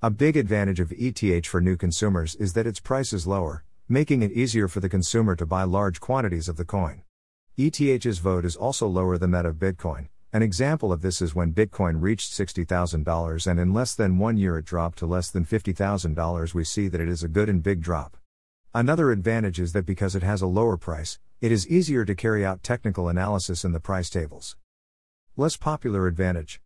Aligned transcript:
A 0.00 0.10
big 0.10 0.36
advantage 0.36 0.78
of 0.78 0.92
ETH 0.92 1.44
for 1.44 1.60
new 1.60 1.76
consumers 1.76 2.36
is 2.36 2.52
that 2.52 2.68
its 2.68 2.78
price 2.78 3.12
is 3.12 3.26
lower, 3.26 3.64
making 3.88 4.22
it 4.22 4.30
easier 4.30 4.68
for 4.68 4.78
the 4.78 4.88
consumer 4.88 5.34
to 5.34 5.44
buy 5.44 5.64
large 5.64 5.98
quantities 5.98 6.48
of 6.48 6.56
the 6.56 6.64
coin. 6.64 7.02
ETH's 7.56 8.20
vote 8.20 8.44
is 8.44 8.54
also 8.54 8.86
lower 8.86 9.18
than 9.18 9.32
that 9.32 9.44
of 9.44 9.56
Bitcoin. 9.56 10.06
An 10.32 10.40
example 10.40 10.92
of 10.92 11.02
this 11.02 11.20
is 11.20 11.34
when 11.34 11.52
Bitcoin 11.52 12.00
reached 12.00 12.30
$60,000 12.30 13.46
and 13.48 13.58
in 13.58 13.74
less 13.74 13.96
than 13.96 14.18
one 14.18 14.36
year 14.36 14.56
it 14.56 14.64
dropped 14.64 14.98
to 14.98 15.06
less 15.06 15.32
than 15.32 15.44
$50,000. 15.44 16.54
We 16.54 16.62
see 16.62 16.86
that 16.86 17.00
it 17.00 17.08
is 17.08 17.24
a 17.24 17.28
good 17.28 17.48
and 17.48 17.60
big 17.60 17.80
drop. 17.80 18.16
Another 18.72 19.10
advantage 19.10 19.58
is 19.58 19.72
that 19.72 19.84
because 19.84 20.14
it 20.14 20.22
has 20.22 20.42
a 20.42 20.46
lower 20.46 20.76
price, 20.76 21.18
it 21.40 21.50
is 21.50 21.66
easier 21.66 22.04
to 22.04 22.14
carry 22.14 22.46
out 22.46 22.62
technical 22.62 23.08
analysis 23.08 23.64
in 23.64 23.72
the 23.72 23.80
price 23.80 24.10
tables. 24.10 24.56
Less 25.36 25.56
popular 25.56 26.06
advantage. 26.06 26.60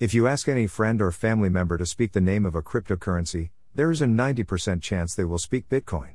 If 0.00 0.14
you 0.14 0.26
ask 0.26 0.48
any 0.48 0.66
friend 0.66 1.02
or 1.02 1.12
family 1.12 1.50
member 1.50 1.76
to 1.76 1.84
speak 1.84 2.12
the 2.12 2.22
name 2.22 2.46
of 2.46 2.54
a 2.54 2.62
cryptocurrency, 2.62 3.50
there 3.74 3.90
is 3.90 4.00
a 4.00 4.06
90% 4.06 4.80
chance 4.80 5.14
they 5.14 5.26
will 5.26 5.36
speak 5.36 5.68
Bitcoin. 5.68 6.14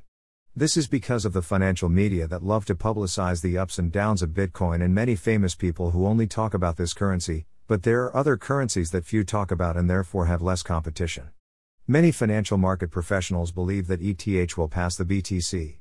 This 0.55 0.75
is 0.75 0.87
because 0.87 1.23
of 1.23 1.33
the 1.33 1.43
financial 1.43 1.87
media 1.87 2.27
that 2.27 2.41
love 2.41 2.65
to 2.65 2.73
publicize 2.73 3.43
the 3.43 3.59
ups 3.59 3.77
and 3.77 3.91
downs 3.91 4.23
of 4.23 4.31
Bitcoin 4.31 4.83
and 4.83 4.95
many 4.95 5.15
famous 5.15 5.53
people 5.53 5.91
who 5.91 6.07
only 6.07 6.25
talk 6.25 6.55
about 6.55 6.77
this 6.77 6.95
currency, 6.95 7.45
but 7.67 7.83
there 7.83 8.01
are 8.01 8.17
other 8.17 8.37
currencies 8.37 8.89
that 8.89 9.05
few 9.05 9.23
talk 9.23 9.51
about 9.51 9.77
and 9.77 9.87
therefore 9.87 10.25
have 10.25 10.41
less 10.41 10.63
competition. 10.63 11.29
Many 11.87 12.11
financial 12.11 12.57
market 12.57 12.89
professionals 12.89 13.51
believe 13.51 13.85
that 13.85 14.01
ETH 14.01 14.57
will 14.57 14.67
pass 14.67 14.95
the 14.95 15.05
BTC. 15.05 15.75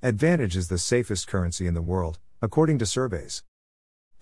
Advantage 0.00 0.56
is 0.56 0.68
the 0.68 0.78
safest 0.78 1.26
currency 1.26 1.66
in 1.66 1.74
the 1.74 1.82
world, 1.82 2.20
according 2.40 2.78
to 2.78 2.86
surveys. 2.86 3.42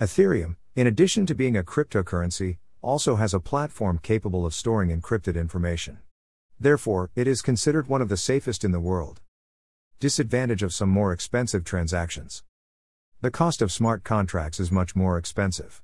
Ethereum, 0.00 0.56
in 0.74 0.86
addition 0.86 1.26
to 1.26 1.34
being 1.34 1.54
a 1.54 1.62
cryptocurrency, 1.62 2.56
also 2.84 3.16
has 3.16 3.32
a 3.32 3.40
platform 3.40 3.98
capable 3.98 4.44
of 4.44 4.54
storing 4.54 4.90
encrypted 4.90 5.34
information. 5.34 5.98
Therefore, 6.60 7.10
it 7.16 7.26
is 7.26 7.42
considered 7.42 7.88
one 7.88 8.02
of 8.02 8.08
the 8.08 8.16
safest 8.16 8.62
in 8.62 8.72
the 8.72 8.78
world. 8.78 9.20
Disadvantage 9.98 10.62
of 10.62 10.74
some 10.74 10.90
more 10.90 11.12
expensive 11.12 11.64
transactions. 11.64 12.44
The 13.22 13.30
cost 13.30 13.62
of 13.62 13.72
smart 13.72 14.04
contracts 14.04 14.60
is 14.60 14.70
much 14.70 14.94
more 14.94 15.16
expensive. 15.16 15.82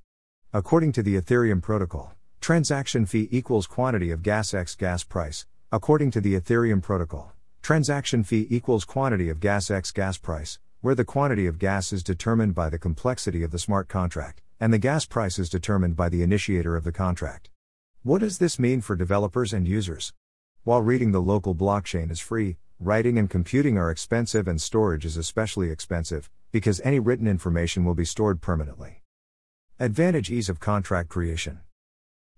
According 0.52 0.92
to 0.92 1.02
the 1.02 1.16
Ethereum 1.18 1.62
protocol, 1.62 2.12
transaction 2.40 3.06
fee 3.06 3.28
equals 3.30 3.66
quantity 3.66 4.10
of 4.10 4.22
gas 4.22 4.52
x 4.52 4.74
gas 4.74 5.04
price. 5.04 5.46
According 5.72 6.10
to 6.10 6.20
the 6.20 6.38
Ethereum 6.38 6.82
protocol, 6.82 7.32
transaction 7.62 8.24
fee 8.24 8.46
equals 8.50 8.84
quantity 8.84 9.30
of 9.30 9.40
gas 9.40 9.70
x 9.70 9.90
gas 9.90 10.18
price, 10.18 10.58
where 10.80 10.94
the 10.94 11.04
quantity 11.04 11.46
of 11.46 11.58
gas 11.58 11.92
is 11.92 12.02
determined 12.02 12.54
by 12.54 12.68
the 12.68 12.78
complexity 12.78 13.42
of 13.42 13.52
the 13.52 13.58
smart 13.58 13.88
contract, 13.88 14.42
and 14.60 14.72
the 14.72 14.78
gas 14.78 15.06
price 15.06 15.38
is 15.38 15.48
determined 15.48 15.96
by 15.96 16.08
the 16.08 16.22
initiator 16.22 16.76
of 16.76 16.84
the 16.84 16.92
contract. 16.92 17.50
What 18.02 18.20
does 18.20 18.38
this 18.38 18.58
mean 18.58 18.82
for 18.82 18.94
developers 18.94 19.52
and 19.52 19.66
users? 19.66 20.12
While 20.62 20.82
reading 20.82 21.10
the 21.10 21.22
local 21.22 21.54
blockchain 21.54 22.10
is 22.10 22.20
free, 22.20 22.58
Writing 22.82 23.18
and 23.18 23.28
computing 23.28 23.76
are 23.76 23.90
expensive 23.90 24.48
and 24.48 24.58
storage 24.58 25.04
is 25.04 25.18
especially 25.18 25.70
expensive, 25.70 26.30
because 26.50 26.80
any 26.82 26.98
written 26.98 27.26
information 27.26 27.84
will 27.84 27.94
be 27.94 28.06
stored 28.06 28.40
permanently. 28.40 29.02
Advantage 29.78 30.30
Ease 30.30 30.48
of 30.48 30.60
contract 30.60 31.10
creation. 31.10 31.60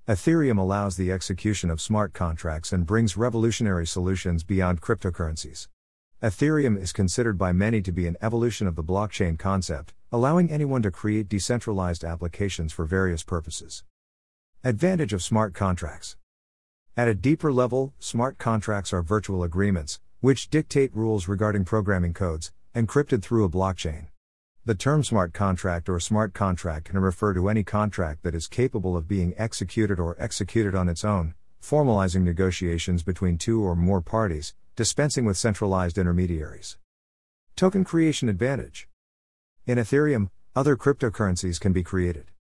Ethereum 0.08 0.58
allows 0.58 0.96
the 0.96 1.12
execution 1.12 1.70
of 1.70 1.80
smart 1.80 2.12
contracts 2.12 2.72
and 2.72 2.86
brings 2.86 3.16
revolutionary 3.16 3.86
solutions 3.86 4.42
beyond 4.42 4.80
cryptocurrencies. 4.80 5.68
Ethereum 6.20 6.76
is 6.76 6.92
considered 6.92 7.38
by 7.38 7.52
many 7.52 7.80
to 7.80 7.92
be 7.92 8.08
an 8.08 8.16
evolution 8.20 8.66
of 8.66 8.74
the 8.74 8.82
blockchain 8.82 9.38
concept, 9.38 9.94
allowing 10.12 10.50
anyone 10.50 10.82
to 10.82 10.90
create 10.90 11.26
decentralized 11.26 12.04
applications 12.04 12.70
for 12.70 12.84
various 12.84 13.22
purposes. 13.22 13.82
Advantage 14.62 15.14
of 15.14 15.22
smart 15.22 15.54
contracts. 15.54 16.18
At 16.98 17.08
a 17.08 17.14
deeper 17.14 17.50
level, 17.50 17.94
smart 17.98 18.36
contracts 18.36 18.92
are 18.92 19.00
virtual 19.00 19.42
agreements, 19.42 20.00
which 20.20 20.50
dictate 20.50 20.94
rules 20.94 21.28
regarding 21.28 21.64
programming 21.64 22.12
codes, 22.12 22.52
encrypted 22.74 23.22
through 23.22 23.44
a 23.44 23.48
blockchain. 23.48 24.08
The 24.66 24.74
term 24.74 25.02
smart 25.02 25.32
contract 25.32 25.88
or 25.88 25.98
smart 25.98 26.34
contract 26.34 26.90
can 26.90 26.98
refer 26.98 27.32
to 27.32 27.48
any 27.48 27.64
contract 27.64 28.22
that 28.22 28.34
is 28.34 28.46
capable 28.46 28.98
of 28.98 29.08
being 29.08 29.32
executed 29.38 29.98
or 29.98 30.14
executed 30.18 30.74
on 30.74 30.90
its 30.90 31.06
own, 31.06 31.34
formalizing 31.62 32.22
negotiations 32.22 33.02
between 33.02 33.38
two 33.38 33.64
or 33.64 33.74
more 33.74 34.02
parties, 34.02 34.54
dispensing 34.76 35.24
with 35.24 35.38
centralized 35.38 35.96
intermediaries. 35.96 36.76
Token 37.56 37.82
creation 37.82 38.28
advantage. 38.28 38.88
In 39.64 39.78
Ethereum, 39.78 40.28
other 40.56 40.76
cryptocurrencies 40.76 41.60
can 41.60 41.72
be 41.72 41.84
created. 41.84 42.32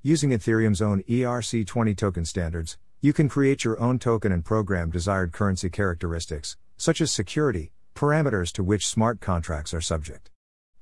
Using 0.00 0.30
Ethereum's 0.30 0.80
own 0.80 1.02
ERC20 1.08 1.96
token 1.96 2.24
standards, 2.24 2.78
you 3.00 3.12
can 3.12 3.28
create 3.28 3.64
your 3.64 3.80
own 3.80 3.98
token 3.98 4.30
and 4.30 4.44
program 4.44 4.92
desired 4.92 5.32
currency 5.32 5.70
characteristics, 5.70 6.56
such 6.76 7.00
as 7.00 7.10
security, 7.10 7.72
parameters 7.96 8.52
to 8.52 8.62
which 8.62 8.86
smart 8.86 9.20
contracts 9.20 9.74
are 9.74 9.80
subject. 9.80 10.30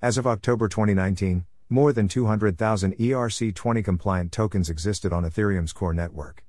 As 0.03 0.19
of 0.19 0.27
October 0.27 0.69
2019, 0.69 1.47
more 1.71 1.95
than 1.95 2.09
200,000 2.09 2.95
ERC20 2.99 3.83
compliant 3.83 4.33
tokens 4.33 4.69
existed 4.69 5.15
on 5.15 5.25
Ethereum's 5.25 5.73
core 5.73 5.95
network. 5.95 6.45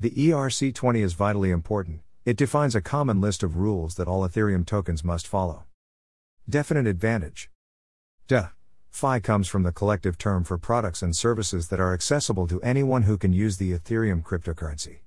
The 0.00 0.10
ERC20 0.10 1.02
is 1.02 1.12
vitally 1.12 1.50
important, 1.50 2.00
it 2.24 2.38
defines 2.38 2.74
a 2.74 2.80
common 2.80 3.20
list 3.20 3.42
of 3.42 3.58
rules 3.58 3.96
that 3.96 4.08
all 4.08 4.26
Ethereum 4.26 4.64
tokens 4.64 5.04
must 5.04 5.28
follow. 5.28 5.64
DeFi 6.48 6.78
advantage. 6.78 7.50
DE. 8.26 8.55
FI 8.96 9.20
comes 9.20 9.46
from 9.46 9.62
the 9.62 9.72
collective 9.72 10.16
term 10.16 10.42
for 10.42 10.56
products 10.56 11.02
and 11.02 11.14
services 11.14 11.68
that 11.68 11.78
are 11.78 11.92
accessible 11.92 12.46
to 12.46 12.62
anyone 12.62 13.02
who 13.02 13.18
can 13.18 13.30
use 13.30 13.58
the 13.58 13.74
Ethereum 13.74 14.22
cryptocurrency. 14.22 15.00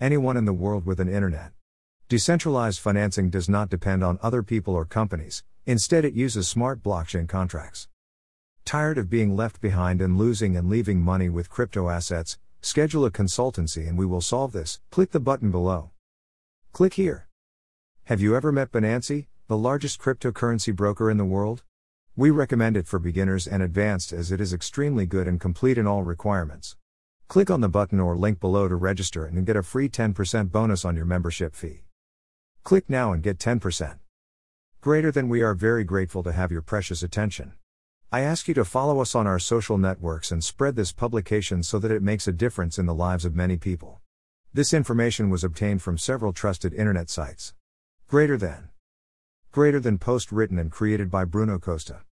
Anyone 0.00 0.36
in 0.36 0.44
the 0.44 0.52
world 0.52 0.84
with 0.84 0.98
an 0.98 1.08
internet. 1.08 1.52
Decentralized 2.08 2.80
financing 2.80 3.30
does 3.30 3.48
not 3.48 3.70
depend 3.70 4.02
on 4.02 4.18
other 4.24 4.42
people 4.42 4.74
or 4.74 4.84
companies, 4.84 5.44
instead, 5.66 6.04
it 6.04 6.14
uses 6.14 6.48
smart 6.48 6.82
blockchain 6.82 7.28
contracts. 7.28 7.86
Tired 8.64 8.98
of 8.98 9.08
being 9.08 9.36
left 9.36 9.60
behind 9.60 10.02
and 10.02 10.18
losing 10.18 10.56
and 10.56 10.68
leaving 10.68 11.00
money 11.00 11.28
with 11.28 11.48
crypto 11.48 11.90
assets? 11.90 12.38
Schedule 12.60 13.04
a 13.04 13.10
consultancy 13.12 13.86
and 13.88 13.96
we 13.96 14.04
will 14.04 14.20
solve 14.20 14.50
this. 14.50 14.80
Click 14.90 15.12
the 15.12 15.20
button 15.20 15.52
below. 15.52 15.92
Click 16.72 16.94
here. 16.94 17.28
Have 18.06 18.20
you 18.20 18.34
ever 18.34 18.50
met 18.50 18.72
Binance, 18.72 19.28
the 19.46 19.56
largest 19.56 20.00
cryptocurrency 20.00 20.74
broker 20.74 21.08
in 21.08 21.18
the 21.18 21.24
world? 21.24 21.62
We 22.18 22.32
recommend 22.32 22.76
it 22.76 22.88
for 22.88 22.98
beginners 22.98 23.46
and 23.46 23.62
advanced 23.62 24.12
as 24.12 24.32
it 24.32 24.40
is 24.40 24.52
extremely 24.52 25.06
good 25.06 25.28
and 25.28 25.40
complete 25.40 25.78
in 25.78 25.86
all 25.86 26.02
requirements. 26.02 26.76
Click 27.28 27.48
on 27.48 27.60
the 27.60 27.68
button 27.68 28.00
or 28.00 28.16
link 28.16 28.40
below 28.40 28.66
to 28.66 28.74
register 28.74 29.24
and 29.24 29.46
get 29.46 29.54
a 29.54 29.62
free 29.62 29.88
10% 29.88 30.50
bonus 30.50 30.84
on 30.84 30.96
your 30.96 31.04
membership 31.04 31.54
fee. 31.54 31.84
Click 32.64 32.90
now 32.90 33.12
and 33.12 33.22
get 33.22 33.38
10%. 33.38 34.00
Greater 34.80 35.12
than 35.12 35.28
we 35.28 35.42
are 35.42 35.54
very 35.54 35.84
grateful 35.84 36.24
to 36.24 36.32
have 36.32 36.50
your 36.50 36.60
precious 36.60 37.04
attention. 37.04 37.52
I 38.10 38.22
ask 38.22 38.48
you 38.48 38.54
to 38.54 38.64
follow 38.64 39.00
us 39.00 39.14
on 39.14 39.28
our 39.28 39.38
social 39.38 39.78
networks 39.78 40.32
and 40.32 40.42
spread 40.42 40.74
this 40.74 40.90
publication 40.90 41.62
so 41.62 41.78
that 41.78 41.92
it 41.92 42.02
makes 42.02 42.26
a 42.26 42.32
difference 42.32 42.80
in 42.80 42.86
the 42.86 42.94
lives 42.94 43.24
of 43.24 43.36
many 43.36 43.56
people. 43.56 44.00
This 44.52 44.74
information 44.74 45.30
was 45.30 45.44
obtained 45.44 45.82
from 45.82 45.96
several 45.96 46.32
trusted 46.32 46.74
internet 46.74 47.10
sites. 47.10 47.54
Greater 48.08 48.36
than. 48.36 48.70
Greater 49.52 49.78
than 49.78 49.98
post 49.98 50.32
written 50.32 50.58
and 50.58 50.72
created 50.72 51.12
by 51.12 51.24
Bruno 51.24 51.60
Costa. 51.60 52.00